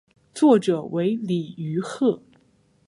[0.33, 2.23] 作者为李愚赫。